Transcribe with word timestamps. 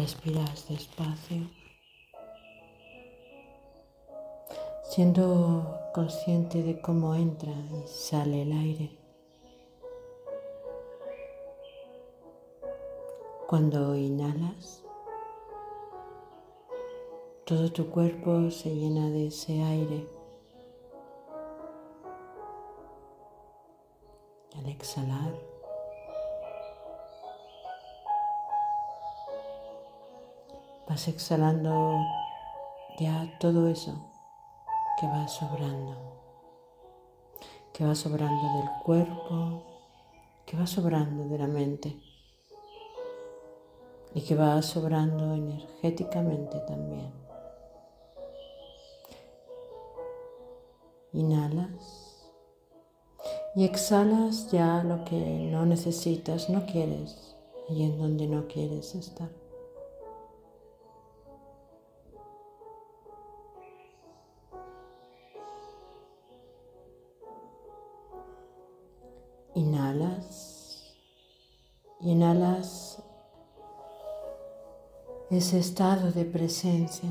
Respiras 0.00 0.66
despacio, 0.66 1.42
siendo 4.82 5.78
consciente 5.92 6.62
de 6.62 6.80
cómo 6.80 7.14
entra 7.14 7.52
y 7.52 7.86
sale 7.86 8.42
el 8.42 8.52
aire. 8.52 8.98
Cuando 13.46 13.94
inhalas, 13.94 14.82
todo 17.44 17.70
tu 17.70 17.90
cuerpo 17.90 18.50
se 18.50 18.74
llena 18.74 19.10
de 19.10 19.26
ese 19.26 19.62
aire. 19.62 20.08
Al 24.56 24.66
exhalar, 24.66 25.49
vas 30.90 31.06
exhalando 31.06 32.04
ya 32.98 33.38
todo 33.38 33.68
eso 33.68 34.10
que 34.98 35.06
va 35.06 35.28
sobrando, 35.28 35.94
que 37.72 37.84
va 37.86 37.94
sobrando 37.94 38.58
del 38.58 38.68
cuerpo, 38.84 39.62
que 40.44 40.56
va 40.56 40.66
sobrando 40.66 41.28
de 41.28 41.38
la 41.38 41.46
mente 41.46 41.96
y 44.14 44.22
que 44.22 44.34
va 44.34 44.60
sobrando 44.62 45.32
energéticamente 45.32 46.58
también. 46.66 47.12
Inhalas 51.12 52.28
y 53.54 53.64
exhalas 53.64 54.50
ya 54.50 54.82
lo 54.82 55.04
que 55.04 55.20
no 55.52 55.66
necesitas, 55.66 56.50
no 56.50 56.66
quieres 56.66 57.36
y 57.68 57.84
en 57.84 57.96
donde 57.96 58.26
no 58.26 58.48
quieres 58.48 58.96
estar. 58.96 59.39
Inhalas, 70.00 70.94
inhalas 72.00 73.02
ese 75.30 75.58
estado 75.58 76.10
de 76.10 76.24
presencia, 76.24 77.10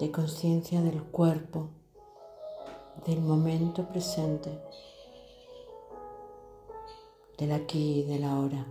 de 0.00 0.10
conciencia 0.10 0.82
del 0.82 1.00
cuerpo, 1.00 1.68
del 3.06 3.20
momento 3.20 3.86
presente, 3.86 4.50
del 7.38 7.52
aquí 7.52 8.00
y 8.00 8.02
del 8.02 8.24
ahora. 8.24 8.66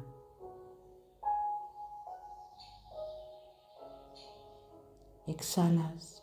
Exhalas 5.26 6.22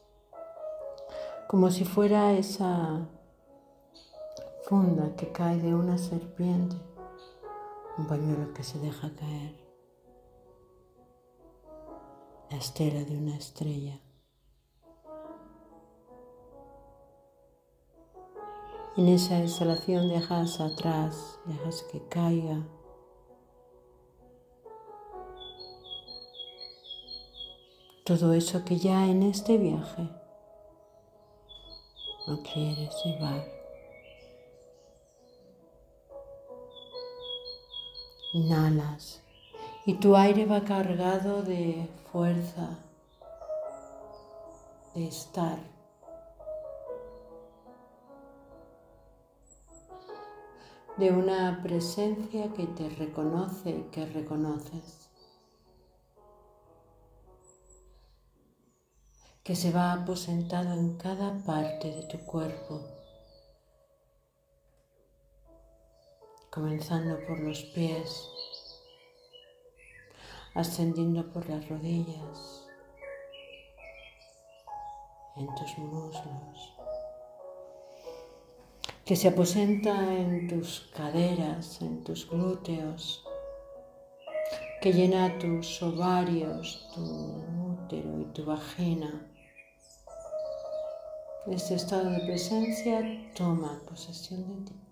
como 1.48 1.70
si 1.70 1.86
fuera 1.86 2.34
esa 2.34 3.08
funda 4.68 5.16
que 5.16 5.32
cae 5.32 5.56
de 5.62 5.74
una 5.74 5.96
serpiente, 5.96 6.76
un 7.96 8.06
pañuelo 8.06 8.52
que 8.52 8.62
se 8.62 8.78
deja 8.78 9.10
caer, 9.14 9.54
la 12.50 12.58
estela 12.58 13.02
de 13.02 13.16
una 13.16 13.34
estrella. 13.34 13.98
En 18.98 19.08
esa 19.08 19.42
exhalación 19.42 20.10
dejas 20.10 20.60
atrás, 20.60 21.40
dejas 21.46 21.82
que 21.90 22.06
caiga. 22.06 22.66
Todo 28.04 28.34
eso 28.34 28.66
que 28.66 28.76
ya 28.76 29.06
en 29.06 29.22
este 29.22 29.56
viaje 29.56 30.10
no 32.26 32.42
quieres 32.42 32.94
llevar. 33.02 33.57
Inhalas 38.34 39.22
y 39.86 39.94
tu 39.94 40.16
aire 40.16 40.44
va 40.44 40.64
cargado 40.64 41.42
de 41.42 41.88
fuerza, 42.12 42.78
de 44.94 45.08
estar. 45.08 45.58
de 50.98 51.12
una 51.12 51.60
presencia 51.62 52.52
que 52.54 52.66
te 52.66 52.88
reconoce 52.90 53.70
y 53.70 53.82
que 53.92 54.04
reconoces, 54.04 55.08
que 59.44 59.54
se 59.54 59.70
va 59.70 59.92
aposentado 59.92 60.72
en 60.72 60.96
cada 60.96 61.38
parte 61.44 61.92
de 61.92 62.02
tu 62.02 62.18
cuerpo. 62.26 62.97
Comenzando 66.58 67.24
por 67.24 67.38
los 67.38 67.62
pies, 67.62 68.28
ascendiendo 70.54 71.24
por 71.32 71.48
las 71.48 71.68
rodillas, 71.68 72.66
en 75.36 75.46
tus 75.54 75.78
muslos, 75.78 76.74
que 79.04 79.14
se 79.14 79.28
aposenta 79.28 80.12
en 80.12 80.48
tus 80.48 80.90
caderas, 80.96 81.80
en 81.80 82.02
tus 82.02 82.28
glúteos, 82.28 83.24
que 84.82 84.92
llena 84.92 85.38
tus 85.38 85.80
ovarios, 85.80 86.90
tu 86.92 87.02
útero 87.84 88.20
y 88.20 88.24
tu 88.32 88.44
vagina. 88.44 89.30
Este 91.46 91.76
estado 91.76 92.10
de 92.10 92.18
presencia 92.26 93.32
toma 93.36 93.80
posesión 93.86 94.64
de 94.64 94.70
ti. 94.72 94.87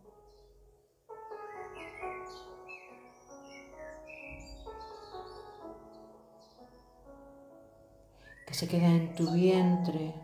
Que 8.46 8.54
se 8.54 8.68
queda 8.68 8.86
en 8.86 9.14
tu 9.16 9.28
vientre, 9.32 10.14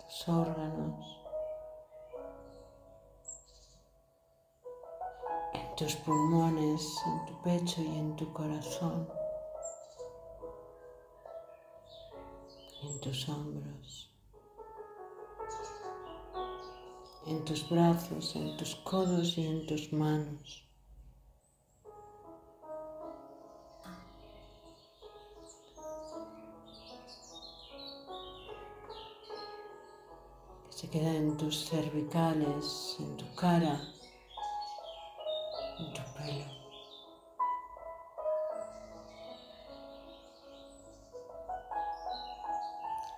tus 0.00 0.28
órganos, 0.28 1.20
en 5.52 5.76
tus 5.76 5.94
pulmones, 5.96 6.82
en 7.06 7.26
tu 7.26 7.42
pecho 7.42 7.82
y 7.82 7.98
en 7.98 8.16
tu 8.16 8.32
corazón, 8.32 9.08
en 12.82 13.00
tus 13.00 13.28
hombros, 13.28 14.10
en 17.26 17.44
tus 17.44 17.68
brazos, 17.68 18.34
en 18.36 18.56
tus 18.56 18.74
codos 18.76 19.36
y 19.36 19.46
en 19.46 19.66
tus 19.66 19.92
manos. 19.92 20.69
Se 30.80 30.88
queda 30.88 31.14
en 31.14 31.36
tus 31.36 31.68
cervicales, 31.68 32.96
en 33.00 33.14
tu 33.18 33.34
cara, 33.34 33.78
en 35.78 35.92
tu 35.92 36.00
pelo. 36.14 36.46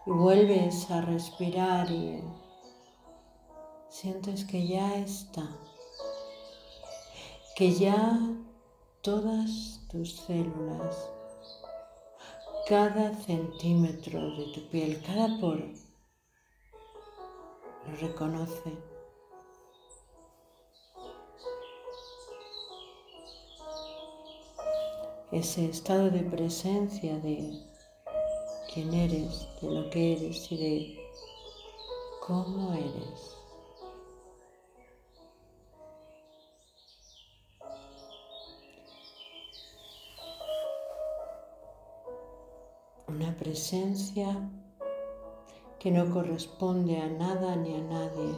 Y 0.06 0.10
vuelves 0.10 0.90
a 0.90 1.02
respirar 1.02 1.88
y 1.88 2.20
sientes 3.88 4.44
que 4.44 4.66
ya 4.66 4.96
está, 4.96 5.48
que 7.54 7.72
ya 7.72 8.18
todas 9.02 9.78
tus 9.88 10.16
células, 10.16 11.08
cada 12.68 13.14
centímetro 13.14 14.20
de 14.36 14.52
tu 14.52 14.68
piel, 14.68 15.00
cada 15.06 15.38
poro, 15.38 15.81
lo 17.86 17.96
reconoce. 17.96 18.76
Ese 25.30 25.64
estado 25.66 26.10
de 26.10 26.20
presencia 26.20 27.18
de 27.18 27.58
quién 28.72 28.92
eres, 28.92 29.48
de 29.62 29.70
lo 29.70 29.88
que 29.90 30.12
eres 30.12 30.52
y 30.52 30.56
de 30.56 31.02
cómo 32.20 32.74
eres. 32.74 33.38
Una 43.08 43.34
presencia 43.36 44.50
que 45.82 45.90
no 45.90 46.08
corresponde 46.14 46.96
a 47.00 47.08
nada 47.08 47.56
ni 47.56 47.74
a 47.74 47.80
nadie, 47.80 48.34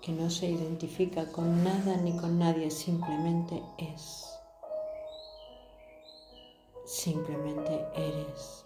que 0.00 0.10
no 0.10 0.28
se 0.28 0.50
identifica 0.50 1.30
con 1.30 1.62
nada 1.62 1.96
ni 1.98 2.16
con 2.16 2.40
nadie, 2.40 2.68
simplemente 2.68 3.62
es. 3.78 4.28
simplemente 6.84 7.86
eres. 7.94 8.61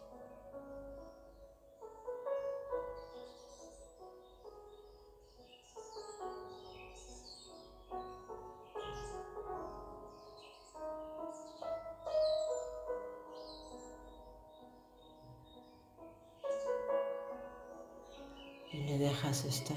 Y 18.76 18.84
le 18.84 18.99
dejas 18.99 19.44
estar. 19.46 19.76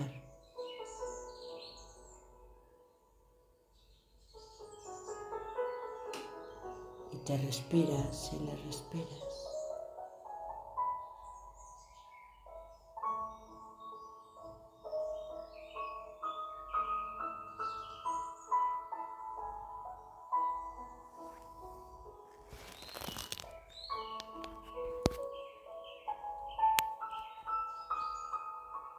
Y 7.13 7.17
te 7.25 7.37
respiras 7.37 8.31
y 8.33 8.45
le 8.45 8.55
respiras. 8.57 9.58